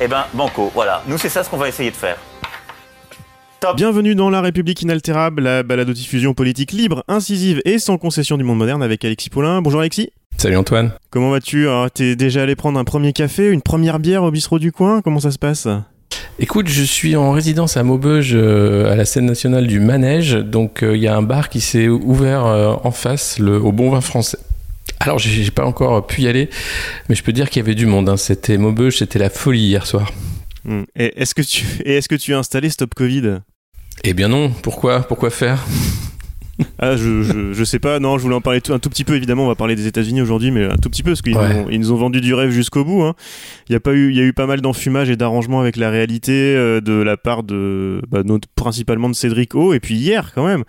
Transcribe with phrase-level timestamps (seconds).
[0.00, 1.02] Eh ben, banco, voilà.
[1.08, 2.16] Nous, c'est ça ce qu'on va essayer de faire.
[3.60, 3.76] Top.
[3.76, 8.36] Bienvenue dans La République inaltérable, la balade de diffusion politique libre, incisive et sans concession
[8.36, 9.62] du monde moderne avec Alexis Paulin.
[9.62, 10.12] Bonjour Alexis.
[10.36, 10.92] Salut Antoine.
[11.08, 11.66] Comment vas-tu?
[11.66, 15.00] Alors, T'es déjà allé prendre un premier café, une première bière au bistrot du coin?
[15.00, 15.66] Comment ça se passe?
[16.38, 20.34] Écoute, je suis en résidence à Maubeuge, euh, à la scène nationale du Manège.
[20.34, 23.72] Donc, euh, il y a un bar qui s'est ouvert euh, en face, le, au
[23.72, 24.36] Bon Vin Français.
[25.00, 26.48] Alors, j'ai pas encore pu y aller,
[27.08, 28.08] mais je peux dire qu'il y avait du monde.
[28.08, 28.16] hein.
[28.16, 30.12] C'était Maubeuge, c'était la folie hier soir.
[30.64, 30.82] Hmm.
[30.96, 33.38] Et est-ce que tu et est-ce que tu as installé Stop Covid?
[34.04, 35.00] Eh bien non, pourquoi?
[35.00, 35.64] Pourquoi faire?
[36.78, 37.98] Ah, je, je, je sais pas.
[38.00, 39.14] Non, je voulais en parler un tout petit peu.
[39.16, 41.54] Évidemment, on va parler des États-Unis aujourd'hui, mais un tout petit peu parce qu'ils Ouais.
[41.54, 43.02] nous ont- ils nous ont vendu du rêve jusqu'au bout.
[43.02, 43.14] hein.
[43.68, 45.76] Il y a pas eu, il y a eu pas mal d'enfumage et d'arrangement avec
[45.76, 49.72] la réalité euh, de la part de, bah, notre- principalement de Cédric O.
[49.74, 50.64] Et puis hier, quand même,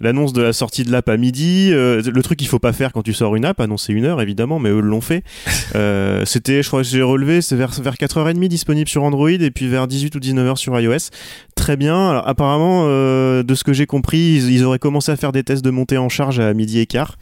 [0.00, 1.70] l'annonce de la sortie de l'app à midi.
[1.72, 4.20] euh, le truc qu'il faut pas faire quand tu sors une app, annoncer une heure
[4.20, 5.22] évidemment, mais eux l'ont fait.
[5.76, 9.50] Euh, c'était, je crois que j'ai relevé, c'est vers vers 4h30 disponible sur Android et
[9.52, 11.10] puis vers 18 ou 19h sur iOS.
[11.54, 12.10] Très bien.
[12.10, 15.44] Alors, apparemment, euh, de ce que j'ai compris, ils, ils auraient commencé à faire des
[15.44, 17.18] tests de montée en charge à midi et quart.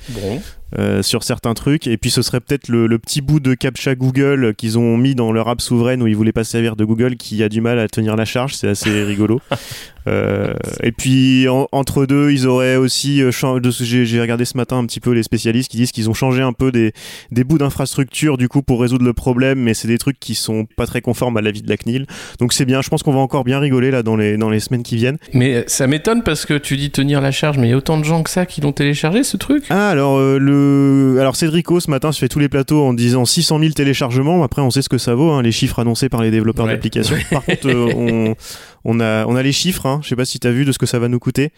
[0.78, 1.86] Euh, sur certains trucs.
[1.86, 5.14] Et puis ce serait peut-être le, le petit bout de captcha Google qu'ils ont mis
[5.14, 7.60] dans leur app souveraine où ils voulaient pas se servir de Google qui a du
[7.60, 8.54] mal à tenir la charge.
[8.54, 9.40] C'est assez rigolo.
[10.06, 13.30] Euh, et puis en- entre deux, ils auraient aussi euh,
[13.80, 16.52] j'ai regardé ce matin un petit peu les spécialistes qui disent qu'ils ont changé un
[16.54, 16.92] peu des,
[17.30, 20.66] des bouts d'infrastructure du coup pour résoudre le problème, mais c'est des trucs qui sont
[20.76, 22.06] pas très conformes à l'avis de la CNIL.
[22.38, 22.80] Donc c'est bien.
[22.80, 25.18] Je pense qu'on va encore bien rigoler là dans les dans les semaines qui viennent.
[25.34, 27.98] Mais ça m'étonne parce que tu dis tenir la charge, mais il y a autant
[27.98, 29.64] de gens que ça qui l'ont téléchargé ce truc?
[29.70, 33.24] Ah alors euh, le alors Cédrico ce matin se fait tous les plateaux en disant
[33.24, 34.42] 600 000 téléchargements.
[34.44, 36.72] Après on sait ce que ça vaut, hein, les chiffres annoncés par les développeurs Ouais.
[36.72, 37.16] d'applications.
[37.30, 38.34] Par contre euh, on
[38.84, 39.86] on a on a les chiffres.
[39.86, 41.50] Hein, je sais pas si t'as vu de ce que ça va nous coûter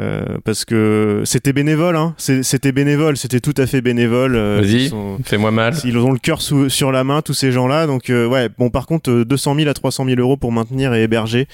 [0.00, 1.96] euh, parce que c'était bénévole.
[1.96, 4.34] Hein, c'était bénévole, c'était tout à fait bénévole.
[4.36, 4.88] euh, Vas-y.
[4.88, 5.74] sont- Fais-moi mal.
[5.84, 7.86] ils ont le cœur sous- sur la main, tous ces gens-là.
[7.86, 11.02] Donc, ouais, bon, par contre, euh, 200 000 à 300 000 euros pour maintenir et
[11.04, 11.46] héberger,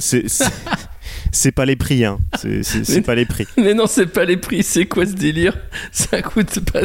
[0.00, 0.24] c'est
[1.30, 2.04] c'est- pas les prix.
[2.04, 2.18] Hein.
[2.34, 3.46] C'est- pas les prix.
[3.56, 5.56] Mais non, c'est pas les prix, c'est quoi ce délire?
[5.92, 6.82] Ça coûte pas.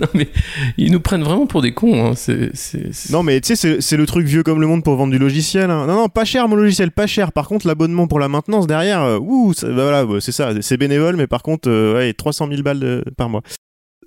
[0.00, 0.28] Non, mais
[0.78, 2.12] ils nous prennent vraiment pour des cons.
[2.12, 2.14] Hein.
[3.10, 5.70] Non mais tu sais c'est- le truc vieux comme le monde pour vendre du logiciel.
[5.70, 5.86] hein.
[5.86, 7.32] Non non pas cher mon logiciel pas cher.
[7.32, 10.50] Par contre l'abonnement pour la maintenance derrière, euh, ouh ça- bah, voilà bah, c'est ça
[10.60, 13.42] c'est bénévole mais par contre euh, ouais 300 000 balles de- par mois.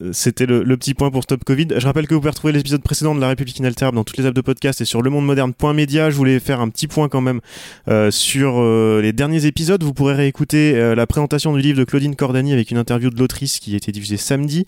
[0.01, 1.67] Euh, C'était le, le petit point pour Stop Covid.
[1.77, 4.25] Je rappelle que vous pouvez retrouver l'épisode précédent de La République inaltérable dans toutes les
[4.25, 6.09] apps de podcast et sur lemondemoderne.media.
[6.09, 7.41] Je voulais faire un petit point quand même
[7.87, 9.81] euh, sur euh, les derniers épisodes.
[9.83, 13.59] Vous pourrez réécouter la présentation du livre de Claudine Cordani avec une interview de l'autrice
[13.59, 14.65] qui a été diffusée samedi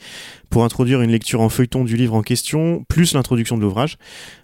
[0.49, 3.97] pour introduire une lecture en feuilleton du livre en question, plus l'introduction de l'ouvrage.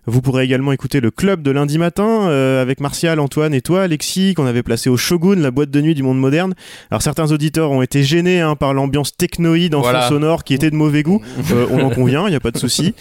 [0.05, 3.83] Vous pourrez également écouter le club de lundi matin euh, avec Martial, Antoine et toi,
[3.83, 6.53] Alexis, qu'on avait placé au Shogun, la boîte de nuit du monde moderne.
[6.91, 10.01] Alors certains auditeurs ont été gênés hein, par l'ambiance technoïde en Voilà.
[10.01, 11.21] fond sonore qui était de mauvais goût.
[11.53, 12.93] Euh, on en convient, il n'y a pas de souci.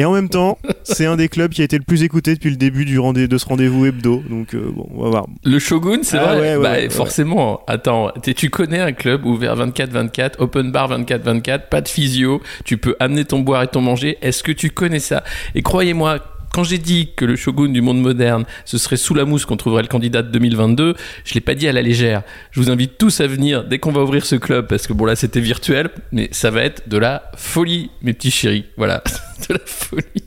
[0.00, 2.50] Et en même temps, c'est un des clubs qui a été le plus écouté depuis
[2.50, 4.22] le début du de ce rendez-vous hebdo.
[4.30, 5.26] Donc euh, bon, on va voir.
[5.44, 6.88] Le Shogun, c'est Ah vrai ouais, ouais, Bah, ouais.
[6.88, 7.60] forcément.
[7.66, 12.94] Attends, tu connais un club ouvert 24-24, open bar 24-24, pas de physio, tu peux
[13.00, 14.18] amener ton boire et ton manger.
[14.22, 15.24] Est-ce que tu connais ça?
[15.56, 16.20] Et croyez-moi,
[16.52, 19.56] quand j'ai dit que le shogun du monde moderne, ce serait sous la mousse qu'on
[19.56, 20.94] trouverait le candidat de 2022,
[21.24, 22.22] je l'ai pas dit à la légère.
[22.50, 25.04] Je vous invite tous à venir dès qu'on va ouvrir ce club, parce que bon
[25.04, 28.64] là c'était virtuel, mais ça va être de la folie, mes petits chéris.
[28.76, 29.02] Voilà,
[29.48, 30.24] de la folie.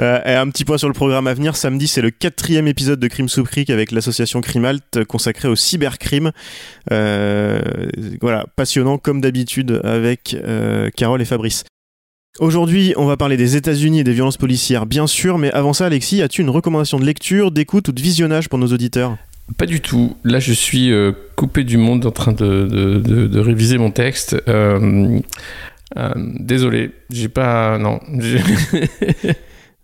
[0.00, 1.56] Euh, et un petit point sur le programme à venir.
[1.56, 5.56] Samedi, c'est le quatrième épisode de Crime sous Creek avec l'association Crimalt euh, consacré au
[5.56, 6.32] cybercrime.
[6.90, 7.60] Euh,
[8.20, 11.64] voilà, passionnant comme d'habitude avec euh, Carole et Fabrice.
[12.40, 15.86] Aujourd'hui, on va parler des États-Unis et des violences policières, bien sûr, mais avant ça,
[15.86, 19.16] Alexis, as-tu une recommandation de lecture, d'écoute ou de visionnage pour nos auditeurs?
[19.56, 20.16] Pas du tout.
[20.24, 23.92] Là, je suis euh, coupé du monde en train de, de, de- de réviser mon
[23.92, 24.34] texte.
[24.48, 25.20] Euh,
[25.96, 26.10] euh,
[26.40, 27.78] désolé, j'ai pas.
[27.78, 28.00] Non.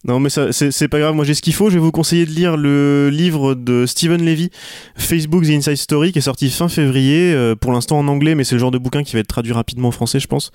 [0.03, 1.15] Non, mais c'est c'est pas grave.
[1.15, 1.69] Moi, j'ai ce qu'il faut.
[1.69, 4.49] Je vais vous conseiller de lire le livre de Stephen Levy,
[4.97, 7.35] Facebook The Inside Story, qui est sorti fin février.
[7.35, 9.53] euh, pour l'instant en anglais, mais c'est le genre de bouquin qui va être traduit
[9.53, 10.53] rapidement en français, je pense.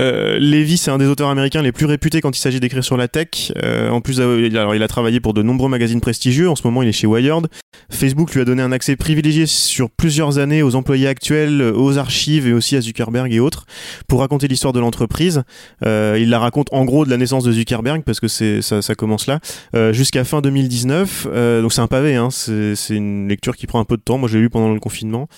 [0.00, 2.96] Euh, Lévy, c'est un des auteurs américains les plus réputés quand il s'agit d'écrire sur
[2.96, 3.52] la tech.
[3.62, 6.48] Euh, en plus, euh, alors, il a travaillé pour de nombreux magazines prestigieux.
[6.48, 7.48] En ce moment, il est chez Wired.
[7.90, 11.98] Facebook lui a donné un accès privilégié sur plusieurs années aux employés actuels, euh, aux
[11.98, 13.66] archives et aussi à Zuckerberg et autres
[14.08, 15.42] pour raconter l'histoire de l'entreprise.
[15.84, 18.82] Euh, il la raconte en gros de la naissance de Zuckerberg parce que c'est ça,
[18.82, 19.40] ça commence là
[19.74, 21.28] euh, jusqu'à fin 2019.
[21.30, 22.16] Euh, donc c'est un pavé.
[22.16, 24.18] Hein, c'est c'est une lecture qui prend un peu de temps.
[24.18, 25.28] Moi, je l'ai lu pendant le confinement.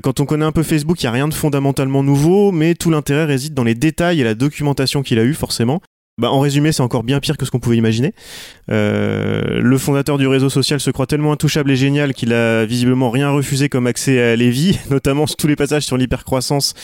[0.00, 2.90] Quand on connaît un peu Facebook, il n'y a rien de fondamentalement nouveau, mais tout
[2.90, 5.82] l'intérêt réside dans les détails et la documentation qu'il a eu forcément.
[6.18, 8.14] Bah, en résumé, c'est encore bien pire que ce qu'on pouvait imaginer.
[8.70, 13.10] Euh, le fondateur du réseau social se croit tellement intouchable et génial qu'il a visiblement
[13.10, 16.74] rien refusé comme accès à Lévy, notamment tous les passages sur l'hypercroissance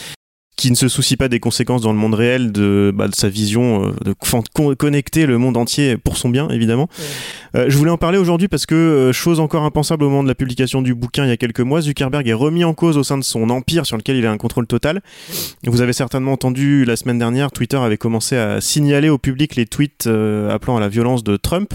[0.59, 3.29] qui ne se soucie pas des conséquences dans le monde réel de, bah, de sa
[3.29, 6.89] vision euh, de con- con- connecter le monde entier pour son bien, évidemment.
[7.55, 10.27] Euh, je voulais en parler aujourd'hui parce que, euh, chose encore impensable au moment de
[10.27, 13.03] la publication du bouquin il y a quelques mois, Zuckerberg est remis en cause au
[13.03, 15.01] sein de son empire sur lequel il a un contrôle total.
[15.65, 19.65] Vous avez certainement entendu la semaine dernière, Twitter avait commencé à signaler au public les
[19.65, 21.73] tweets euh, appelant à la violence de Trump.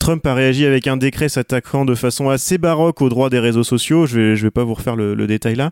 [0.00, 3.62] Trump a réagi avec un décret s'attaquant de façon assez baroque aux droits des réseaux
[3.62, 4.06] sociaux.
[4.06, 5.70] Je vais, je vais pas vous refaire le, détail là.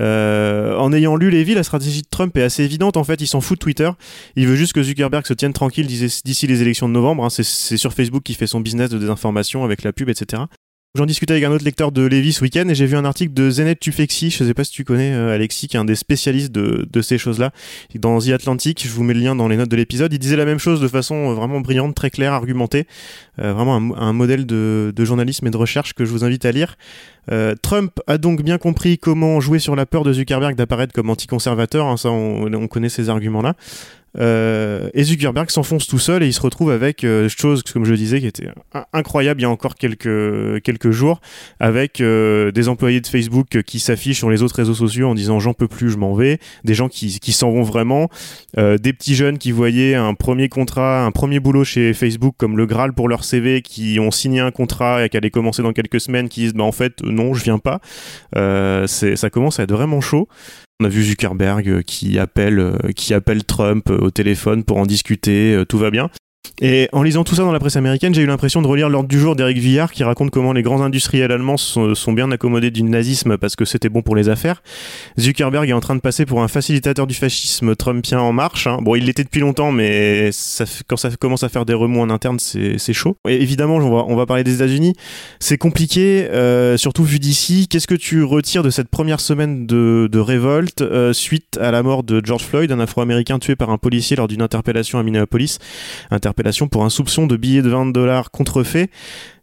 [0.00, 2.96] Euh, en ayant lu Lévy, la stratégie de Trump est assez évidente.
[2.96, 3.90] En fait, il s'en fout de Twitter.
[4.36, 7.24] Il veut juste que Zuckerberg se tienne tranquille d'ici les élections de novembre.
[7.24, 7.30] hein.
[7.30, 10.44] C'est sur Facebook qu'il fait son business de désinformation avec la pub, etc.
[10.96, 13.34] J'en discutais avec un autre lecteur de Lévy ce week-end et j'ai vu un article
[13.34, 15.96] de Zenet Tufexi, je sais pas si tu connais euh, Alexis, qui est un des
[15.96, 17.50] spécialistes de, ces choses-là,
[17.96, 20.36] dans The Atlantic, je vous mets le lien dans les notes de l'épisode, il disait
[20.36, 22.86] la même chose de façon euh, vraiment brillante, très claire, argumentée,
[23.40, 26.76] Euh, vraiment un, modèle de, journalisme et de recherche que je vous invite à lire.
[27.62, 31.86] Trump a donc bien compris comment jouer sur la peur de Zuckerberg d'apparaître comme anticonservateur,
[31.86, 33.56] hein, ça on, on connaît ces arguments-là.
[34.20, 37.94] Euh, et Zuckerberg s'enfonce tout seul et il se retrouve avec euh, chose comme je
[37.94, 41.20] disais qui était in- incroyable il y a encore quelques quelques jours
[41.58, 45.40] avec euh, des employés de Facebook qui s'affichent sur les autres réseaux sociaux en disant
[45.40, 48.08] j'en peux plus je m'en vais des gens qui, qui s'en vont vraiment.
[48.56, 52.56] Euh, des petits jeunes qui voyaient un premier contrat un premier boulot chez Facebook comme
[52.56, 55.72] le Graal pour leur CV qui ont signé un contrat et qui allait commencer dans
[55.72, 57.80] quelques semaines qui disent bah en fait non je viens pas.
[58.36, 60.28] Euh, ça commence à être vraiment chaud
[60.80, 64.78] on a vu Zuckerberg euh, qui appelle, euh, qui appelle Trump euh, au téléphone pour
[64.78, 66.10] en discuter, tout va bien.
[66.60, 69.08] Et en lisant tout ça dans la presse américaine, j'ai eu l'impression de relire l'ordre
[69.08, 72.70] du jour d'Éric Villard qui raconte comment les grands industriels allemands sont, sont bien accommodés
[72.70, 74.62] du nazisme parce que c'était bon pour les affaires.
[75.18, 78.68] Zuckerberg est en train de passer pour un facilitateur du fascisme trumpien en marche.
[78.68, 78.78] hein.
[78.82, 80.30] Bon, il l'était depuis longtemps, mais
[80.86, 83.16] quand ça commence à faire des remous en interne, c'est chaud.
[83.28, 84.94] Évidemment, on va, parler des États-Unis.
[85.40, 87.66] C'est compliqué, euh, surtout vu d'ici.
[87.68, 92.04] Qu'est-ce que tu retires de cette première semaine de, révolte euh, suite à la mort
[92.04, 95.58] de George Floyd, un Afro-Américain tué par un policier lors d'une interpellation à Minneapolis?
[96.70, 98.90] Pour un soupçon de billets de 20 dollars contrefaits.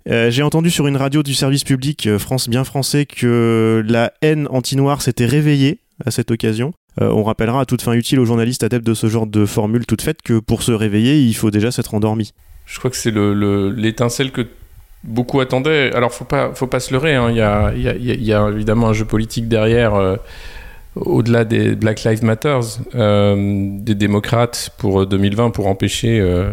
[0.10, 4.14] Euh, J'ai entendu sur une radio du service public euh, France bien français que la
[4.22, 6.74] haine anti-noire s'était réveillée à cette occasion.
[7.02, 9.86] Euh, on rappellera à toute fin utile aux journalistes adeptes de ce genre de formule
[9.86, 12.34] toute faite que pour se réveiller, il faut déjà s'être endormi.
[12.66, 14.48] Je crois que c'est le- le- l'étincelle que
[15.04, 15.92] beaucoup attendaient.
[15.94, 17.18] Alors, faut pas, faut pas se leurrer.
[17.30, 17.42] Il, y
[18.34, 19.94] a, évidemment un jeu politique derrière,
[20.96, 22.60] au-delà des Black Lives Matter,
[22.96, 26.52] euh, des démocrates pour 2020 pour empêcher euh,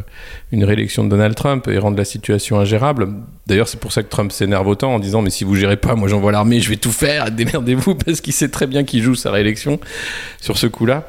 [0.52, 3.08] une réélection de Donald Trump et rendre la situation ingérable.
[3.46, 5.96] D'ailleurs, c'est pour ça que Trump s'énerve autant en disant Mais si vous gérez pas,
[5.96, 9.16] moi j'envoie l'armée, je vais tout faire, démerdez-vous, parce qu'il sait très bien qu'il joue
[9.16, 9.80] sa réélection
[10.40, 11.08] sur ce coup-là.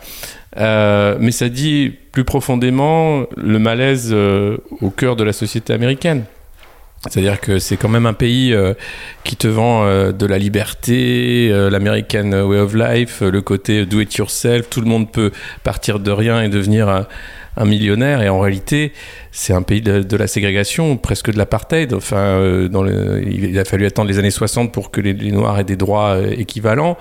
[0.57, 6.23] Euh, mais ça dit plus profondément le malaise euh, au cœur de la société américaine.
[7.07, 8.73] C'est-à-dire que c'est quand même un pays euh,
[9.23, 14.01] qui te vend euh, de la liberté, euh, l'American way of life, le côté do
[14.01, 15.31] it yourself, tout le monde peut
[15.63, 17.05] partir de rien et devenir
[17.59, 18.21] un, millionnaire.
[18.21, 18.93] Et en réalité,
[19.31, 21.93] c'est un pays de, la ségrégation, presque de l'apartheid.
[21.93, 25.59] Enfin, euh, dans le, il a fallu attendre les années 60 pour que les, Noirs
[25.59, 26.97] aient des droits euh, équivalents.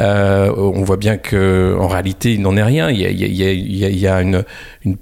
[0.00, 2.90] Euh, on voit bien que en réalité, il n'en est rien.
[2.90, 4.44] Il y a, une,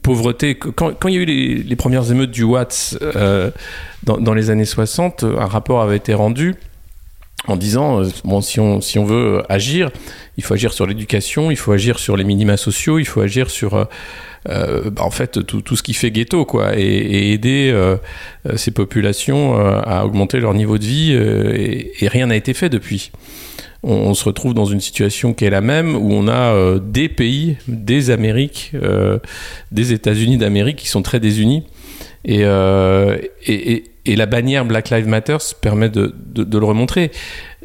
[0.00, 0.54] pauvreté.
[0.54, 1.24] Quand, il y a eu
[1.64, 2.96] les, premières émeutes du Watts
[4.04, 6.54] dans les années 60, un rapport avait été rendu
[7.46, 9.90] en disant euh, bon si on veut agir
[10.36, 13.50] il faut agir sur l'éducation il faut agir sur les minima sociaux il faut agir
[13.50, 13.84] sur euh,
[14.48, 17.74] euh, bah, en fait tout, ce qui fait ghetto quoi et, aider
[18.56, 23.12] ces populations à augmenter leur niveau de vie et, rien n'a été fait depuis.
[23.84, 27.56] On, se retrouve dans une situation qui est la même où on a des pays
[27.68, 28.72] des Amériques
[29.70, 31.64] des États-Unis d'Amérique qui sont très désunis
[32.24, 37.10] et, euh, et, et, et la bannière Black Lives Matter permet de, de, le remontrer.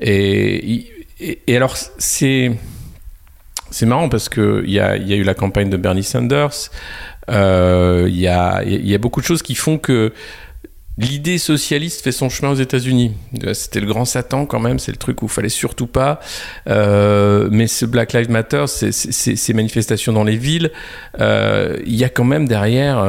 [0.01, 0.85] Et,
[1.19, 2.51] et, alors, c'est.
[3.69, 6.69] C'est marrant parce qu'il y a, y a eu la campagne de Bernie Sanders,
[7.29, 10.13] euh, il y, a, y a beaucoup de choses qui font que
[10.97, 13.13] l'idée socialiste fait son chemin aux États-Unis.
[13.43, 16.21] Euh, C'était le grand Satan quand même, c'est le truc où il fallait surtout pas.
[16.65, 20.71] Mais ce Black Lives Matter, ces manifestations dans les villes,
[21.19, 23.03] il y a quand même derrière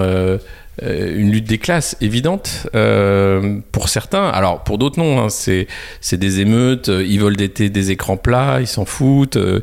[0.82, 4.28] une lutte des classes évidente euh, pour certains.
[4.28, 5.66] Alors pour d'autres non, hein, c'est
[6.12, 9.36] des émeutes, euh, ils veulent des, des écrans plats, ils s'en foutent.
[9.36, 9.60] euh,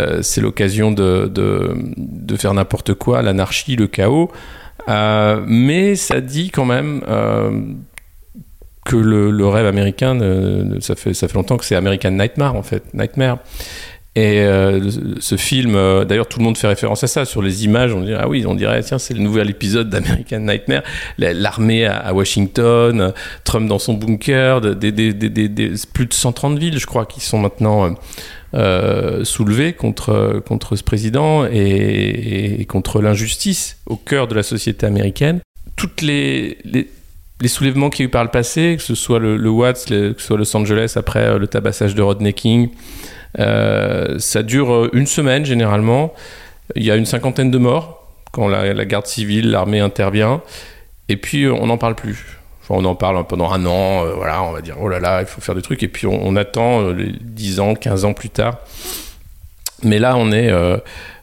[0.00, 4.30] euh, c'est l'occasion de, de, de faire n'importe quoi, l'anarchie, le chaos.
[4.88, 7.60] Euh, mais ça dit quand même euh,
[8.84, 10.16] que le, le rêve américain,
[10.80, 13.38] ça, fait, ça fait longtemps que c'est American Nightmare en fait, Nightmare.
[14.16, 14.80] Et euh,
[15.20, 17.26] ce film, euh, d'ailleurs, tout le monde fait référence à ça.
[17.26, 20.40] Sur les images, on dirait, ah oui, on dirait, tiens, c'est le nouvel épisode d'American
[20.40, 20.82] Nightmare.
[21.18, 23.12] La- L'armée à, Washington,
[23.44, 27.94] Trump dans son bunker, plus de 130 villes, je crois, qui sont maintenant
[28.54, 35.40] euh, soulevées contre, contre ce président et, contre l'injustice au cœur de la société américaine.
[35.76, 36.88] Toutes les, les,
[37.48, 40.26] soulèvements qu'il y a eu par le passé, que ce soit le, Watts, que ce
[40.26, 42.70] soit Los Angeles après le tabassage de Rodney King,
[43.36, 46.14] ça dure euh, une semaine généralement.
[46.74, 50.42] Il y a une cinquantaine de morts quand la, garde civile, l'armée intervient.
[51.08, 52.38] Et puis euh, on n'en parle plus.
[52.68, 55.26] On en parle pendant un an, euh, voilà, on va dire oh là là, il
[55.26, 55.82] faut faire des trucs.
[55.82, 58.58] Et puis on, attend euh, les 10 ans, 15 ans plus tard.
[59.82, 60.78] Mais là, on est, euh,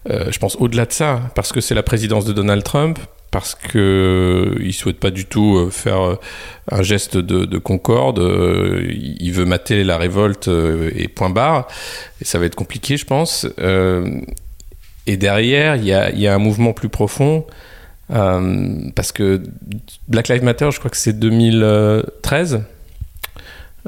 [0.10, 3.00] euh, je pense, au-delà de ça, parce que c'est la présidence de Donald Trump,
[3.34, 6.16] parce que il souhaite pas du tout euh, faire euh,
[6.72, 8.20] un geste de, de concorde.
[8.20, 11.68] euh, il veut mater la révolte euh, et point barre.
[12.22, 13.48] Et ça va être compliqué, je pense.
[13.58, 14.22] Euh,
[15.08, 15.94] et derrière, il y
[16.28, 17.46] a, un mouvement plus profond.
[18.12, 19.42] euh, parce que
[20.08, 22.62] Black Lives Matter, je crois que c'est 2013,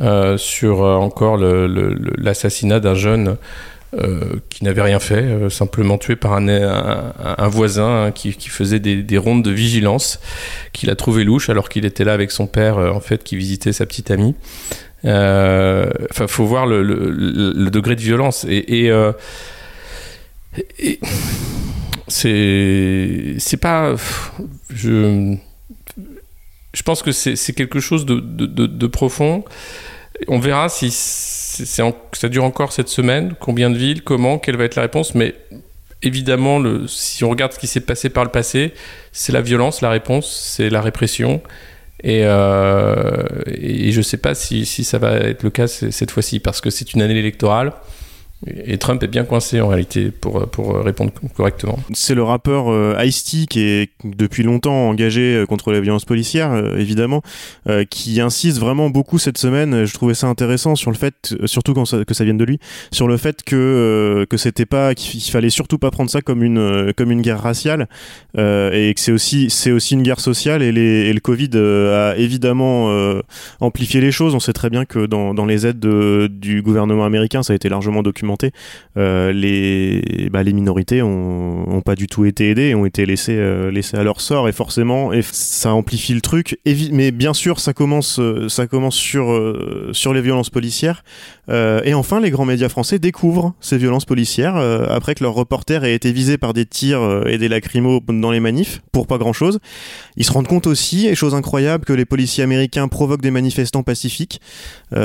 [0.01, 3.35] euh, sur euh, encore l'assassinat d'un jeune euh,
[4.49, 9.17] qui n'avait rien fait, euh, simplement tué par un, voisin hein, qui, faisait des, des
[9.17, 10.19] rondes de vigilance,
[10.73, 13.37] qu'il a trouvé louche alors qu'il était là avec son père, euh, en fait, qui
[13.37, 14.35] visitait sa petite amie.
[15.05, 19.11] Euh, Enfin, faut voir le, degré de violence et, euh,
[22.07, 23.95] c'est c'est pas
[24.69, 25.35] je
[26.73, 29.43] je pense que c'est quelque chose de- de profond.
[30.27, 30.91] On verra si
[31.63, 35.35] ça dure encore cette semaine, combien de villes, comment, quelle va être la réponse, mais
[36.03, 38.73] évidemment, si on regarde ce qui s'est passé par le passé,
[39.11, 41.41] c'est la violence, la réponse, c'est la répression.
[42.03, 46.61] Et, euh, je ne sais pas si, ça va être le cas cette fois-ci, parce
[46.61, 47.73] que c'est une année électorale.
[48.47, 51.79] Et Trump est bien coincé en réalité pour, pour répondre correctement.
[51.93, 56.51] C'est le rappeur euh, Ice-T qui est depuis longtemps engagé euh, contre les violences policières,
[56.51, 57.23] euh, évidemment,
[57.67, 59.85] euh, qui insiste vraiment beaucoup cette semaine.
[59.85, 62.43] Je trouvais ça intéressant sur le fait, euh, surtout quand ça, que ça vienne de
[62.45, 62.59] lui,
[62.91, 66.93] sur le fait que que c'était pas qu'il fallait surtout pas prendre ça comme une
[66.95, 67.87] comme une guerre raciale
[68.37, 72.15] et que c'est aussi c'est aussi une guerre sociale et, les, et le Covid a
[72.17, 72.91] évidemment
[73.59, 74.35] amplifié les choses.
[74.35, 77.55] On sait très bien que dans, dans les aides de- du gouvernement américain, ça a
[77.55, 78.34] été largement documenté.
[78.97, 83.37] Euh, les, bah, les minorités ont, ont pas du tout été aidées ont été laissées,
[83.37, 86.59] euh, laissées à leur sort et forcément et ça amplifie le truc.
[86.91, 91.03] Mais bien sûr, ça commence, euh, ça commence sur, euh, sur les violences policières.
[91.47, 94.55] Et enfin, les grands médias français découvrent ces violences policières
[94.89, 98.39] après que leur reporter ait été visé par des tirs et des lacrymos dans les
[98.39, 99.59] manifs pour pas grand chose.
[100.17, 103.83] Ils se rendent compte aussi, et chose incroyable, que les policiers américains provoquent des manifestants
[103.83, 104.41] pacifiques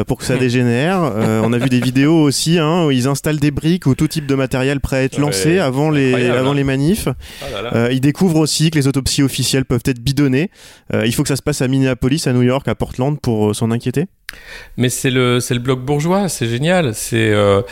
[0.06, 1.12] pour que ça dégénère.
[1.44, 4.26] On a vu des vidéos aussi hein, où ils installent des briques ou tout type
[4.26, 6.54] de matériel prêt à être lancé Ouais, avant les avant hein.
[6.54, 7.08] les manifs.
[7.74, 10.50] Euh, ils découvrent aussi que les autopsies officielles peuvent être bidonnées.
[10.94, 13.50] Euh, il faut que ça se passe à Minneapolis, à New York, à Portland pour
[13.50, 14.06] euh, s'en inquiéter.
[14.76, 16.94] Mais c'est le, c'est le bloc bourgeois, c'est génial.
[16.94, 17.62] C'est, euh,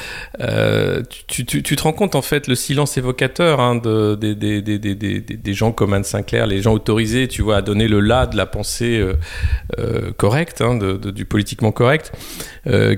[0.40, 4.34] euh, tu, tu, tu te rends compte en fait le silence évocateur hein, de, des,
[4.34, 8.00] des, des, des, gens comme Anne Sinclair, les gens autorisés, tu vois, à donner le
[8.00, 9.02] là de la pensée
[9.78, 12.12] euh, correcte, hein, du politiquement correct,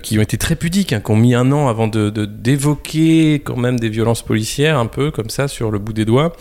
[0.03, 3.57] qui ont été très pudiques, hein, qui ont mis un an avant de, d'évoquer quand
[3.57, 6.33] même des violences policières, un peu comme ça sur le bout des doigts,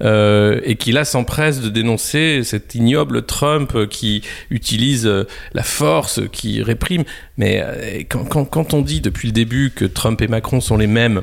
[0.00, 5.10] et qui là s'empressent de dénoncer cet ignoble Trump qui utilise
[5.52, 7.04] la force, qui réprime.
[7.36, 11.22] Mais euh, quand, on dit depuis le début que Trump et Macron sont les mêmes,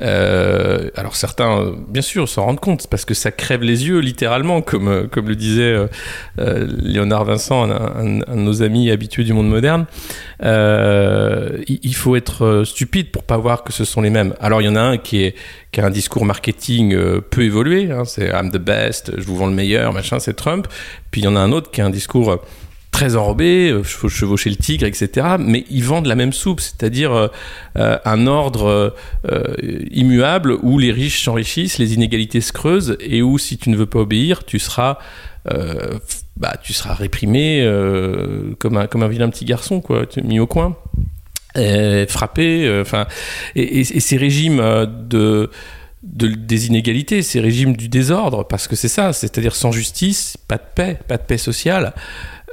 [0.00, 3.98] euh, alors certains, euh, bien sûr, s'en rendent compte parce que ça crève les yeux
[3.98, 5.76] littéralement, comme, comme le disait
[6.36, 9.86] Léonard Vincent, un, de nos amis habitués du monde moderne.
[10.42, 14.34] Il, faut être stupide pour pas voir que ce sont les mêmes.
[14.40, 15.34] Alors il y en a un qui, est,
[15.72, 16.96] qui a un discours marketing
[17.30, 20.68] peu évolué, hein, c'est I'm the best, je vous vends le meilleur, machin, c'est Trump.
[21.10, 22.40] Puis il y en a un autre qui a un discours
[22.98, 25.36] très enrobé, euh, chevau- chevaucher le tigre, etc.
[25.38, 27.28] Mais ils vendent la même soupe, c'est-à-dire euh,
[27.76, 28.92] euh, un ordre
[29.92, 33.86] immuable où les riches s'enrichissent, les inégalités se creusent et où si tu ne veux
[33.86, 34.98] pas obéir, tu seras
[36.36, 37.64] bah, tu seras réprimé
[38.58, 40.76] comme, un, comme un vilain petit garçon, quoi, mis au coin,
[41.56, 42.80] et frappé.
[42.82, 43.06] Enfin,
[43.54, 44.58] et, et- ces régimes
[45.08, 45.50] de,
[46.02, 50.56] de- des inégalités, ces régimes du désordre, parce que c'est ça, c'est-à-dire sans justice, pas
[50.58, 51.94] de paix, pas de paix sociale.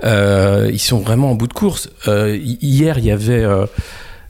[0.04, 1.90] Euh, ils sont vraiment en bout de course.
[2.08, 3.46] Euh, hi- hier, il y avait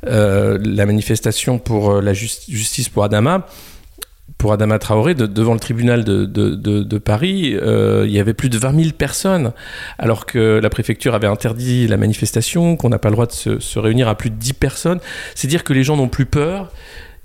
[0.07, 3.45] euh, la manifestation pour la jus- justice pour Adama
[4.38, 8.75] pour Adama Traoré, de- devant le tribunal de, Paris, il y avait plus de 20
[8.75, 9.53] 000 personnes,
[9.98, 13.79] alors que la préfecture avait interdit la manifestation, qu'on n'a pas le droit de se,
[13.79, 15.00] réunir à plus de 10 personnes.
[15.36, 16.72] C'est dire que les gens n'ont plus peur.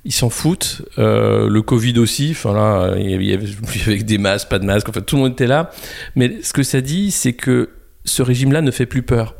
[0.04, 0.82] Ils s'en foutent.
[0.99, 2.28] Le Covid aussi.
[2.30, 4.88] Enfin là, il y avait, des masques, pas de masques.
[4.88, 5.70] Enfin, tout le monde était là.
[6.14, 7.70] Mais ce que ça dit, c'est que
[8.04, 9.35] ce régime-là ne fait plus peur.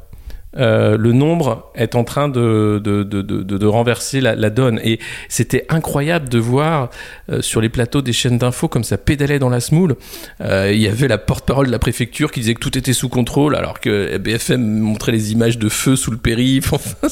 [0.57, 4.81] Euh, le nombre est en train de, de, de, de, renverser la, donne.
[4.83, 4.99] Et
[5.29, 6.91] c'était incroyable de voir
[7.31, 9.97] euh, sur les plateaux des chaînes d'infos comme ça pédalait dans la smoule.
[10.41, 13.09] Euh, il y avait la porte-parole de la préfecture qui disait que tout était sous
[13.09, 16.73] contrôle, alors que BFM montrait les images de feu sous le périph'.
[16.81, 17.09] Enfin.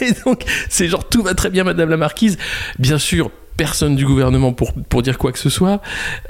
[0.00, 2.38] Et donc, c'est genre tout va très bien, Madame la Marquise.
[2.78, 3.30] Bien sûr.
[3.56, 5.80] Personne du gouvernement pour, pour dire quoi que ce soit,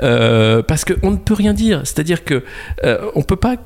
[0.00, 1.82] parce qu'on ne peut rien dire.
[1.84, 2.42] C'est-à-dire que
[2.84, 3.56] euh, on peut pas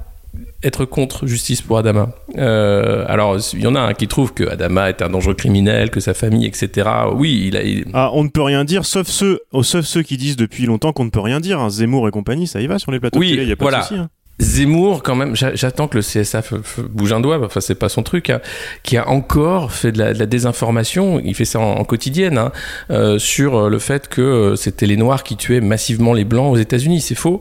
[0.63, 2.11] être contre justice pour Adama.
[2.39, 5.91] Euh, alors, il y en a un qui trouve que Adama est un dangereux criminel,
[5.91, 6.89] que sa famille, etc.
[7.15, 7.63] Oui, il a.
[7.63, 10.67] il- Ah, on ne peut rien dire, sauf ceux, oh, sauf ceux qui disent depuis
[10.67, 11.61] longtemps qu'on ne peut rien dire.
[11.61, 11.69] hein.
[11.71, 13.65] Zemmour et compagnie, ça y va sur les plateaux Oui, de télé, y a pas
[13.65, 13.79] voilà.
[13.81, 13.97] de souci.
[14.01, 14.09] hein.
[14.43, 16.43] Zemmour, quand même, j'a- j'attends que le CSA
[16.91, 18.41] bouge un doigt, enfin, c'est pas son truc, hein,
[18.83, 22.53] qui a encore fait de la, désinformation, il fait ça en, en quotidienne, hein,
[22.91, 26.57] euh, sur le fait que euh, c'était les Noirs qui tuaient massivement les Blancs aux
[26.57, 27.41] États-Unis, c'est faux.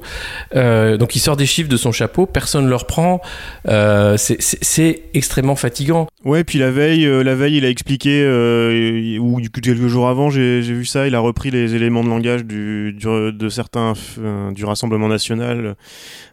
[0.56, 3.22] Euh, donc il sort des chiffres de son chapeau, personne ne le reprend,
[4.18, 6.08] c'est- extrêmement fatigant.
[6.24, 8.24] Ouais, puis la veille, la veille, il a expliqué,
[9.20, 12.94] ou quelques jours avant, j'ai vu ça, il a repris les éléments de langage du,
[12.94, 13.94] de certains
[14.54, 15.76] du Rassemblement National,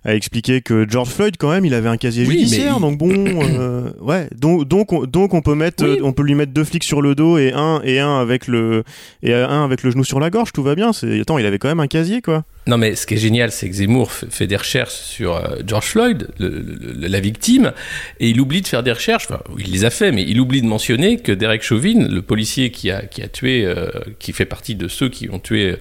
[0.05, 3.11] a expliqué que George Floyd, quand même, il avait un casier Oui, judiciaire, donc bon,
[3.13, 5.99] euh, ouais, donc donc on, donc on peut mettre, Oui.
[6.03, 8.85] on peut lui mettre deux flics sur le dos et un et un avec le
[9.23, 10.93] et un avec le genou sur la gorge, tout va bien.
[10.93, 12.45] C'est attends, il avait quand même un casier, quoi.
[12.67, 15.87] Non, mais ce qui est génial, c'est que Zemmour fait des recherches sur euh, George
[15.87, 17.73] Floyd, le- le- le- la victime,
[18.21, 19.27] et il oublie de faire des recherches.
[19.31, 22.71] Enfin, il les a fait, mais il oublie de mentionner que Derek Chauvin, le policier
[22.71, 23.87] qui a, qui a tué, euh,
[24.19, 25.77] qui fait partie de ceux qui ont tué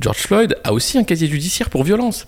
[0.00, 2.26] George Floyd, a aussi un casier judiciaire pour violence.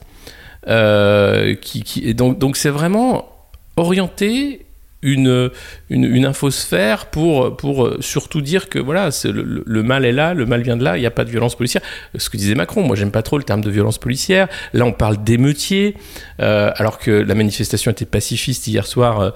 [0.68, 3.28] Euh, qui, donc, donc c'est vraiment
[3.76, 4.66] orienté
[5.04, 5.50] une,
[5.90, 10.46] une, une infosphère pour, pour euh, surtout dire que voilà, le, mal est là, le
[10.46, 11.82] mal vient de là, il n'y a pas de violence policière.
[12.16, 14.46] Ce que disait Macron, moi j'aime pas trop le terme de violence policière.
[14.72, 15.96] Là on parle d'émeutiers,
[16.38, 19.32] euh, alors que la manifestation était pacifiste hier soir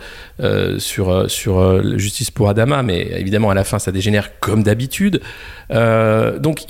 [0.79, 5.21] sur, sur justice pour Adama, mais évidemment à la fin ça dégénère comme d'habitude.
[5.71, 6.61] Donc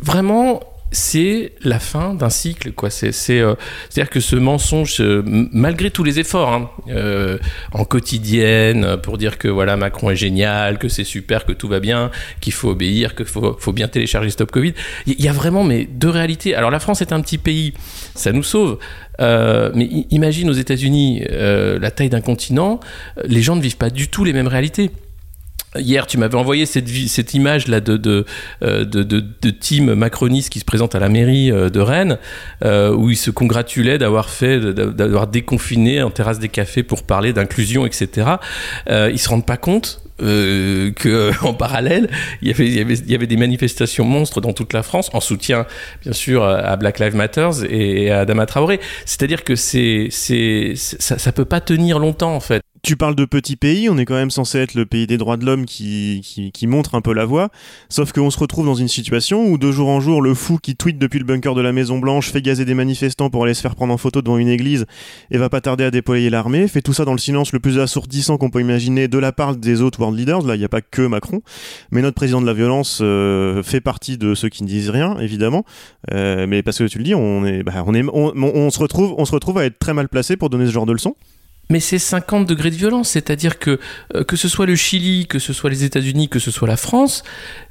[0.00, 0.60] vraiment
[0.92, 2.90] c'est la fin d'un cycle quoi.
[2.90, 3.54] C'est c'est euh,
[3.88, 7.38] c'est à dire que ce mensonge euh, malgré tous les efforts hein, euh,
[7.72, 11.80] en quotidienne pour dire que voilà Macron est génial que c'est super que tout va
[11.80, 14.74] bien qu'il faut obéir qu'il faut faut bien télécharger Stop Covid
[15.06, 16.54] il y, a vraiment mais deux réalités.
[16.54, 17.72] Alors la France est un petit pays
[18.14, 18.78] ça nous sauve
[19.20, 22.80] euh, mais imagine aux États-Unis euh, la taille d'un continent
[23.24, 24.90] les gens ne vivent pas du tout les mêmes réalités
[25.74, 28.26] Hier, tu m'avais envoyé cette, cette image là de de,
[28.62, 32.18] euh, de, de, de team macroniste qui se présente à la mairie euh, de Rennes,
[32.62, 37.04] euh, où ils se congratulaient d'avoir fait, d'a- d'avoir déconfiné en terrasse des cafés pour
[37.04, 38.32] parler d'inclusion, etc.
[38.90, 42.10] Euh, ils se rendent pas compte euh, que en parallèle,
[42.42, 44.82] il y, avait, il, y avait, il y avait des manifestations monstres dans toute la
[44.82, 45.64] France, en soutien
[46.02, 48.78] bien sûr à Black Lives Matter et à Adama Traoré.
[49.06, 52.60] C'est-à-dire que c'est, c'est, ça, ça peut pas tenir longtemps en fait.
[52.82, 55.36] Tu parles de petits pays, on est quand même censé être le pays des droits
[55.36, 57.50] de l'homme qui, qui, montre un peu la voie,
[57.88, 60.74] sauf qu'on se retrouve dans une situation où de jour en jour, le fou qui
[60.74, 63.60] tweet depuis le bunker de la Maison Blanche fait gazer des manifestants pour aller se
[63.60, 64.86] faire prendre en photo devant une église
[65.30, 67.78] et va pas tarder à déployer l'armée, fait tout ça dans le silence le plus
[67.78, 70.68] assourdissant qu'on peut imaginer de la part des autres world leaders, là il n'y a
[70.68, 71.40] pas que Macron,
[71.92, 75.18] mais notre président de la violence euh, fait partie de ceux qui ne disent rien,
[75.20, 75.64] évidemment,
[76.12, 79.14] Euh, mais parce que tu le dis, on, est, bah, on, est, on se retrouve,
[79.18, 81.14] on se retrouve à être très mal placé pour donner ce genre de leçons.
[81.72, 83.80] Mais c'est 50 degrés de violence, c'est-à-dire que
[84.14, 86.76] euh, que ce soit le Chili, que ce soit les États-Unis, que ce soit la
[86.76, 87.22] France,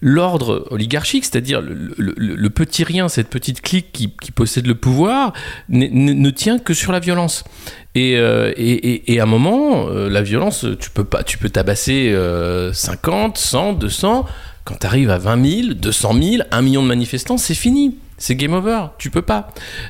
[0.02, 5.34] l'ordre oligarchique, c'est-à-dire le, petit rien, cette petite clique qui, qui possède le pouvoir,
[5.70, 7.44] ne, tient que sur la violence.
[7.94, 11.50] Et, euh, et, et- à un moment, euh, la violence, tu peux pas, tu peux
[11.50, 14.26] tabasser euh, 50, 100, 200.
[14.64, 17.98] Quand tu arrives à 20 000, 200 000, 1 million de manifestants, c'est fini.
[18.22, 19.48] C'est game over, tu peux pas.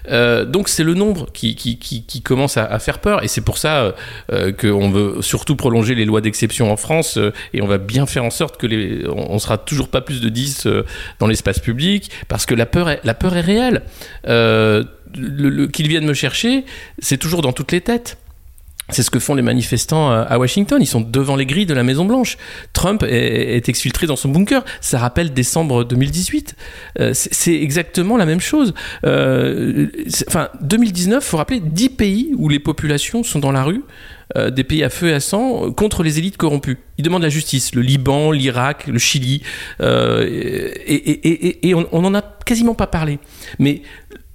[0.10, 3.58] Euh, donc c'est le nombre qui, qui, qui, commence à, faire peur et c'est pour
[3.58, 3.92] ça euh,
[4.32, 7.20] euh, qu'on veut surtout prolonger les lois d'exception en France
[7.54, 10.30] et on va bien faire en sorte que les, on, sera toujours pas plus de
[10.30, 10.86] 10 euh,
[11.20, 13.82] dans l'espace public parce que la peur est, la peur est réelle.
[14.24, 16.64] Le, le- qu'ils viennent me chercher,
[17.00, 18.18] c'est toujours dans toutes les têtes.
[18.92, 20.78] C'est ce que font les manifestants euh, à Washington.
[20.82, 22.38] Ils sont devant les grilles de la Maison Blanche.
[22.74, 24.64] Trump est, exfiltré dans son bunker.
[24.82, 26.56] Ça rappelle décembre 2018.
[27.00, 28.74] Euh, c'est exactement la même chose.
[29.06, 29.88] Euh,
[30.28, 33.84] enfin, 2019, faut rappeler 10 pays où les populations sont dans la rue.
[34.50, 36.78] des pays à feu et à sang contre les élites corrompues.
[36.98, 37.76] Ils demandent la justice.
[37.76, 39.42] Le Liban, l'Irak, le Chili.
[39.82, 43.20] et et- on n'en a quasiment pas parlé.
[43.60, 43.82] Mais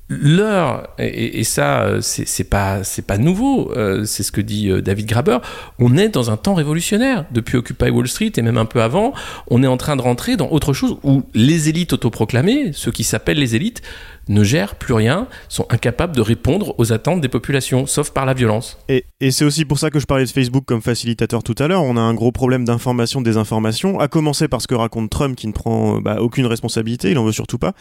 [0.08, 5.06] l'heure, et, ça, euh, c'est pas, pas nouveau, euh, c'est ce que dit euh, David
[5.06, 5.38] Graber,
[5.78, 7.24] on est dans un temps révolutionnaire.
[7.32, 9.14] Depuis Occupy Wall Street et même un peu avant,
[9.48, 13.04] on est en train de rentrer dans autre chose où les élites autoproclamées, ceux qui
[13.04, 13.82] s'appellent les élites,
[14.28, 18.34] ne gèrent plus rien, sont incapables de répondre aux attentes des populations, sauf par la
[18.34, 18.78] violence.
[18.88, 21.82] Et, c'est aussi pour ça que je parlais de Facebook comme facilitateur tout à l'heure.
[21.82, 25.46] On a un gros problème d'information, désinformation, à commencer par ce que raconte Trump qui
[25.46, 27.72] ne prend bah, aucune responsabilité, il en veut surtout pas.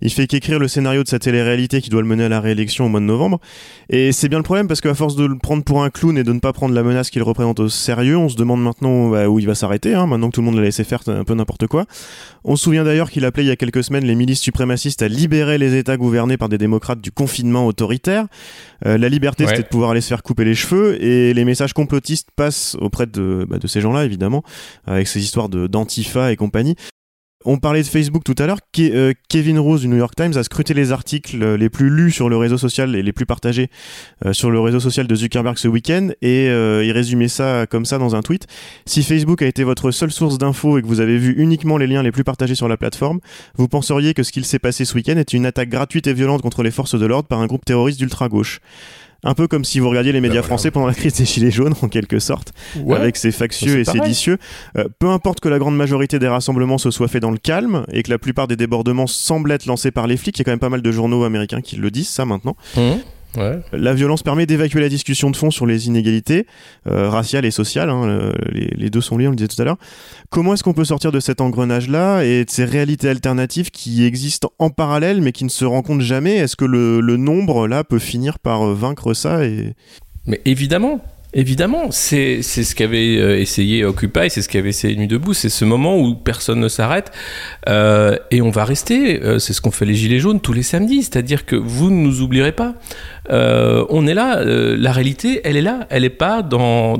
[0.00, 2.86] Il fait qu'écrire le scénario de sa télé-réalité qui doit le mener à la réélection
[2.86, 3.40] au mois de novembre.
[3.88, 6.24] Et c'est bien le problème parce qu'à force de le prendre pour un clown et
[6.24, 9.28] de ne pas prendre la menace qu'il représente au sérieux, on se demande maintenant bah,
[9.28, 11.34] où il va s'arrêter, hein, maintenant que tout le monde l'a laissé faire un peu
[11.34, 11.86] n'importe quoi.
[12.44, 15.08] On se souvient d'ailleurs qu'il appelait il y a quelques semaines les milices suprémacistes à
[15.08, 18.26] libérer les États gouvernés par des démocrates du confinement autoritaire.
[18.86, 19.50] Euh, la liberté, Ouais.
[19.50, 23.06] c'était de pouvoir aller se faire couper les cheveux, et les messages complotistes passent auprès
[23.06, 24.42] de, bah, de ces gens-là, évidemment,
[24.86, 26.76] avec ces histoires de- d'antifa et compagnie.
[27.46, 28.58] On parlait de Facebook tout à l'heure.
[28.78, 32.10] Euh, Kevin Rose du New York Times a scruté les articles euh, les plus lus
[32.10, 33.70] sur le réseau social et les plus partagés
[34.26, 37.96] euh, sur le réseau social de Zuckerberg ce week-end et il résumait ça comme ça
[37.96, 38.46] dans un tweet.
[38.84, 41.86] Si Facebook a été votre seule source d'infos et que vous avez vu uniquement les
[41.86, 43.20] liens les plus partagés sur la plateforme,
[43.54, 46.42] vous penseriez que ce qu'il s'est passé ce week-end est une attaque gratuite et violente
[46.42, 48.60] contre les forces de l'ordre par un groupe terroriste d'ultra-gauche.
[49.22, 50.46] Un peu comme si vous regardiez les médias voilà.
[50.46, 52.52] français pendant la crise des Gilets jaunes, en quelque sorte
[52.90, 54.10] avec ses factieux et ses pareil.
[54.10, 54.38] vicieux.
[54.78, 57.84] Euh, peu importe que la grande majorité des rassemblements se soit fait dans le calme
[57.92, 60.44] et que la plupart des débordements semblent être lancés par les flics, il y a
[60.44, 62.56] quand même pas mal de journaux américains qui le disent, ça maintenant.
[62.76, 62.98] Hum,
[63.36, 63.60] ouais.
[63.72, 66.46] La violence permet d'évacuer la discussion de fond sur les inégalités
[66.86, 67.90] euh, raciales et sociales.
[67.90, 69.78] hein, le- les, les deux sont liés, on le disait tout à l'heure.
[70.30, 74.52] Comment est-ce qu'on peut sortir de cet engrenage-là et de ces réalités alternatives qui existent
[74.58, 76.36] en parallèle mais qui ne se rencontrent jamais?
[76.36, 79.74] Est-ce que le, le nombre là peut finir par euh, vaincre ça et...
[80.26, 81.00] Mais évidemment,
[81.32, 85.64] évidemment, c'est ce qu'avait euh, essayé Occupy, c'est ce qu'avait essayé Nuit debout, c'est ce
[85.64, 87.12] moment où personne ne s'arrête
[87.68, 89.22] euh, et on va rester.
[89.22, 91.96] euh, c'est ce qu'ont fait les Gilets jaunes tous les samedis, c'est-à-dire que vous ne
[91.96, 92.74] nous oublierez pas.
[93.32, 96.96] On est là, la réalité, elle est là, elle n'est pas dans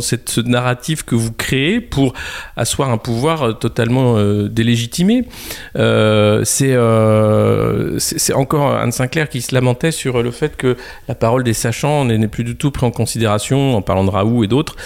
[0.00, 2.14] cette, ce narratif que vous créez pour
[2.56, 5.22] asseoir un pouvoir totalement délégitimé.
[5.76, 6.74] C'est
[8.34, 12.23] encore Anne Sinclair qui se lamentait sur le fait que la parole des sachants n'est
[12.24, 14.76] n'est plus du tout prise en considération en parlant de Raoult et d'autres.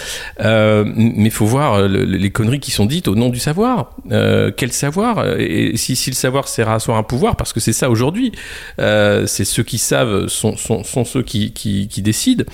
[0.41, 3.39] Euh, mais il faut voir euh, le- les conneries qui sont dites au nom du
[3.39, 3.91] savoir.
[4.13, 5.39] Euh, quel savoir?
[5.39, 8.33] Et si, si le savoir sert à asseoir un pouvoir, parce que c'est ça aujourd'hui,
[8.79, 12.45] c'est ceux qui savent sont, sont, ceux qui, qui, décident.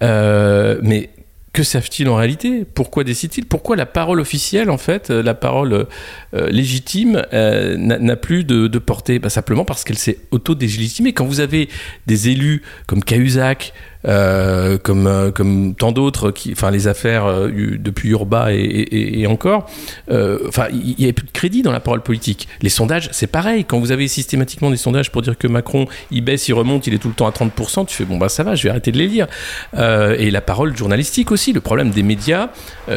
[0.00, 1.10] Mais
[1.52, 2.64] que savent-ils en réalité?
[2.74, 3.46] Pourquoi décident-ils?
[3.46, 5.86] Pourquoi la parole officielle, en fait, la parole
[6.34, 9.18] légitime, n'a n'a plus de, de portée?
[9.18, 11.12] Bah, Simplement parce qu'elle s'est auto-délégitimée.
[11.14, 11.68] Quand vous avez
[12.06, 13.72] des élus comme Cahuzac,
[14.06, 19.66] euh, comme, euh, comme tant d'autres, enfin les affaires euh, eu- depuis Urba et, encore,
[20.10, 22.48] enfin il n'y avait plus de crédit dans la parole politique.
[22.62, 23.64] Les sondages, c'est pareil.
[23.64, 26.94] Quand vous avez systématiquement des sondages pour dire que Macron il baisse, il remonte, il
[26.94, 28.92] est tout le temps à 30%, tu fais bon bah ça va, je vais arrêter
[28.92, 29.26] de les lire.
[29.74, 32.50] Et la parole journalistique aussi, le problème des médias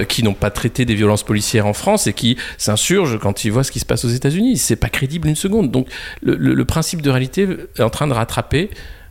[0.07, 3.63] qui n'ont pas traité des violences policières en France et qui s'insurgent quand ils voient
[3.63, 4.57] ce qui se passe aux États-Unis.
[4.57, 5.71] C'est pas crédible une seconde.
[5.71, 5.87] Donc
[6.21, 8.69] le, principe de réalité est en train de rattraper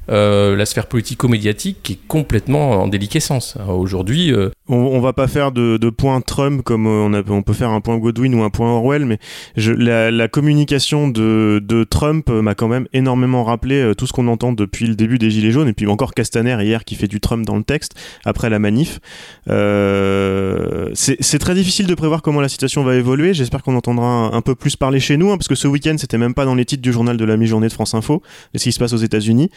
[0.09, 3.57] la sphère politico-médiatique qui est complètement en déliquescence.
[3.61, 7.71] Euh, Aujourd'hui, euh, On, va pas faire de, point Trump comme euh, on, peut faire
[7.71, 9.19] un point Godwin ou un point Orwell, mais
[9.57, 14.53] la, communication de, Trump euh, m'a quand même énormément rappelé euh, tout ce qu'on entend
[14.53, 17.47] depuis le début des Gilets jaunes, et puis encore Castaner hier qui fait du Trump
[17.47, 19.01] dans le texte après la manif.
[19.47, 23.33] C'est très difficile de prévoir comment la situation va évoluer.
[23.33, 26.19] J'espère qu'on entendra un, peu plus parler chez nous, hein, parce que ce week-end c'était
[26.19, 28.65] même pas dans les titres du journal de la mi-journée de France Info, de ce
[28.65, 29.51] qui se passe aux États-Unis.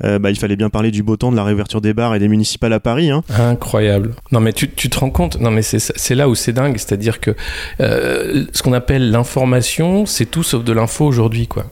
[0.00, 2.28] Bah, il fallait bien parler du beau temps, de la réouverture des bars et des
[2.28, 3.10] municipales à Paris.
[3.10, 3.22] Hein.
[3.28, 4.14] Incroyable.
[4.32, 7.20] Non mais tu, tu te rends compte Non mais c'est là où c'est dingue, c'est-à-dire
[7.20, 7.32] que
[7.80, 11.64] euh, ce qu'on appelle l'information, c'est tout sauf de l'info aujourd'hui quoi.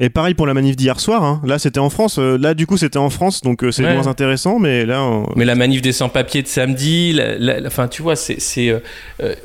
[0.00, 1.22] Et pareil pour la manif d'hier soir.
[1.22, 1.40] hein.
[1.44, 2.18] Là, c'était en France.
[2.18, 3.94] Euh, là, du coup, c'était en France, donc euh, c'est Ouais.
[3.94, 4.58] moins intéressant.
[4.58, 8.02] Mais là, on- Mais la manif des sans-papiers de samedi, la- la- la- enfin tu
[8.02, 8.38] vois, c'est
[8.70, 8.80] euh,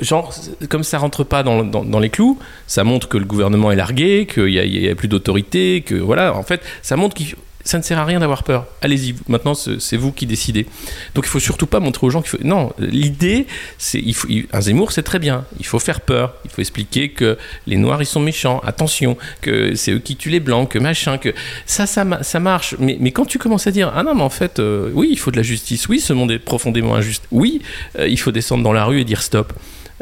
[0.02, 0.34] genre
[0.68, 3.76] comme ça rentre pas dans, dans, dans les clous, ça montre que le gouvernement est
[3.76, 7.78] largué, qu'il y a, a plus d'autorité, que voilà, en fait, ça montre qu'il ça
[7.78, 8.66] ne sert à rien d'avoir peur.
[8.82, 10.66] Allez-y, maintenant c'est vous qui décidez.
[11.16, 12.38] Donc il faut surtout pas montrer aux gens qu'il faut.
[12.44, 14.04] Non, l'idée, c'est
[14.54, 15.46] un Zemmour, c'est très bien.
[15.60, 16.36] Il faut faire peur.
[16.46, 18.62] Il faut expliquer que les Noirs ils sont méchants.
[18.66, 21.34] Attention, que c'est eux qui tuent les blancs, que machin, que
[21.66, 22.76] ça, ça, ça marche.
[22.80, 25.20] Mais, mais quand tu commences à dire ah non, mais en fait, euh, oui, il
[25.20, 25.88] faut de la justice.
[25.90, 27.26] Oui, ce monde est profondément injuste.
[27.32, 27.62] Oui,
[27.98, 29.54] euh, il faut descendre dans la rue et dire stop.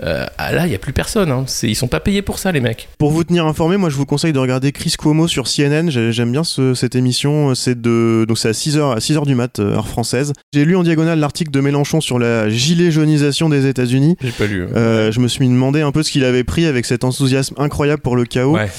[0.04, 1.32] Euh, ah là, il n'y a plus personne.
[1.32, 1.46] Hein.
[1.64, 2.88] Ils sont pas payés pour ça, les mecs.
[2.98, 5.90] Pour vous tenir informé, moi je vous conseille de regarder Chris Cuomo sur CNN.
[5.90, 7.56] J'aime bien cette émission.
[7.56, 10.34] C'est de donc c'est à 6h à 6h du mat euh, heure française.
[10.54, 14.18] J'ai lu en diagonale l'article de Mélenchon sur la gilet jaunisation des États-Unis.
[14.22, 14.68] J'ai pas lu.
[14.76, 18.02] Euh, je me suis demandé un peu ce qu'il avait pris avec cet enthousiasme incroyable
[18.02, 18.56] pour le chaos.
[18.56, 18.70] Ouais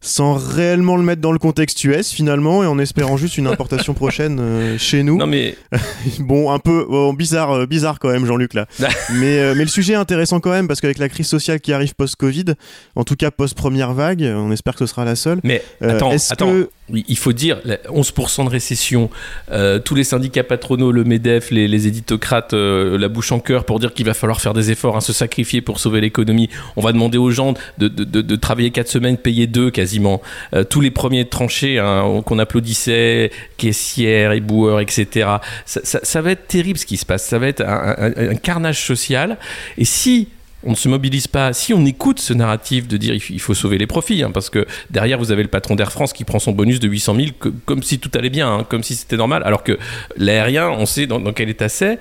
[0.00, 3.94] sans réellement le mettre dans le contexte US finalement et en espérant juste une importation
[3.94, 5.16] prochaine euh, chez nous.
[5.16, 5.56] Non mais
[6.20, 8.66] bon un peu bizarre euh, bizarre quand même Jean-Luc là.
[9.14, 11.72] mais euh, mais le sujet est intéressant quand même parce qu'avec la crise sociale qui
[11.72, 12.54] arrive post-Covid,
[12.96, 15.40] en tout cas post première vague, on espère que ce sera la seule.
[15.42, 16.54] Mais attends, attends
[16.90, 19.10] il faut dire, 11% de récession,
[19.84, 23.92] tous les syndicats patronaux, le MEDEF, les, éditocrates, euh, la bouche en cœur pour dire
[23.92, 26.48] qu'il va falloir faire des efforts, hein, se sacrifier pour sauver l'économie.
[26.76, 29.87] On va demander aux gens de, travailler 4 semaines, payer 2 quasiment.
[30.54, 35.28] Euh, tous les premiers tranchés hein, qu'on applaudissait, caissières, éboueurs, etc.
[35.64, 37.24] Ça, va être terrible ce qui se passe.
[37.24, 39.38] Ça va être un carnage social.
[39.76, 40.28] Et si
[40.64, 43.78] on ne se mobilise pas, si on écoute ce narratif de dire il faut sauver
[43.78, 46.52] les profits, hein, parce que derrière vous avez le patron d'Air France qui prend son
[46.52, 49.62] bonus de 800 000 comme si tout allait bien, hein, comme si c'était normal, alors
[49.62, 49.78] que
[50.16, 51.98] l'aérien, on sait dans, dans quel état c'est,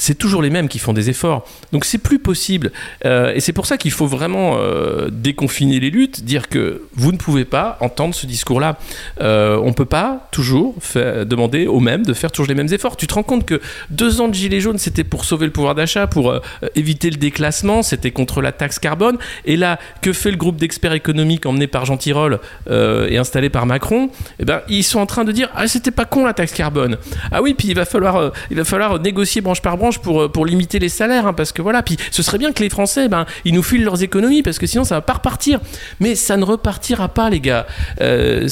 [0.00, 1.46] c'est toujours les mêmes qui font des efforts.
[1.72, 2.72] Donc c'est plus possible.
[3.04, 7.12] Euh, et c'est pour ça qu'il faut vraiment euh, déconfiner les luttes, dire que vous
[7.12, 8.78] ne pouvez pas entendre ce discours-là.
[9.20, 12.96] Euh, on ne peut pas toujours demander aux mêmes de faire toujours les mêmes efforts.
[12.96, 13.60] Tu te rends compte que
[13.90, 16.34] deux ans de Gilets jaunes, c'était pour sauver le pouvoir d'achat, pour
[16.74, 19.18] éviter le déclassement, c'était contre la taxe carbone.
[19.44, 23.66] Et là, que fait le groupe d'experts économiques emmené par Jean Tirole et installé par
[23.66, 24.10] Macron?
[24.38, 26.96] Eh ben, Ils sont en train de dire Ah, c'était pas con la taxe carbone.
[27.30, 30.28] Ah oui, puis il va falloir, il va falloir négocier branche par branche pour, euh,
[30.28, 33.08] pour limiter les salaires, hein, parce que voilà, puis ce serait bien que les Français,
[33.08, 35.60] ben, ils nous filent leurs économies, parce que sinon ça va pas repartir.
[36.00, 37.66] Mais ça ne repartira pas, les gars.
[38.00, 38.48] Euh,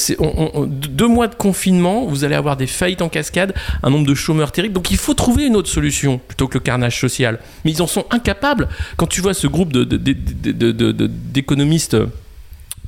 [0.69, 4.53] deux mois de confinement, vous allez avoir des faillites en cascade, un nombre de chômeurs
[4.53, 4.75] terrible.
[4.75, 7.39] Donc il faut trouver une autre solution plutôt que le carnage social.
[7.65, 8.69] Mais ils en sont incapables.
[8.97, 9.73] Quand tu vois ce groupe
[11.33, 11.97] d'économistes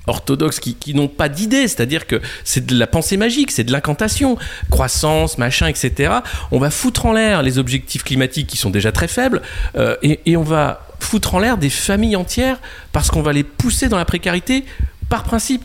[0.07, 4.39] orthodoxes qui, n'ont pas d'idée, c'est-à-dire que c'est de la pensée magique, c'est de l'incantation,
[4.71, 6.13] croissance, machin, etc.
[6.51, 9.43] On va foutre en l'air les objectifs climatiques qui sont déjà très faibles
[9.77, 12.59] euh, et, on va foutre en l'air des familles entières
[12.93, 14.65] parce qu'on va les pousser dans la précarité
[15.09, 15.65] par principe.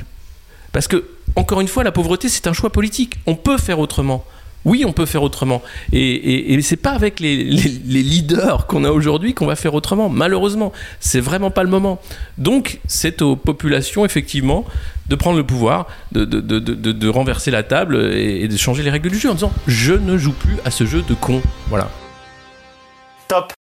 [0.72, 3.18] Parce que, encore une fois, la pauvreté, c'est un choix politique.
[3.26, 4.26] On peut faire autrement
[4.66, 5.62] oui, on peut faire autrement.
[5.94, 10.10] Et, et, c'est pas avec les, leaders qu'on a aujourd'hui qu'on va faire autrement.
[10.10, 12.02] Malheureusement, c'est vraiment pas le moment.
[12.38, 14.66] Donc, c'est aux populations, effectivement,
[15.08, 19.20] de prendre le pouvoir, de, de, renverser la table et, de changer les règles du
[19.20, 21.42] jeu en disant je ne joue plus à ce jeu de con.
[21.70, 21.90] Voilà.
[23.28, 23.55] Top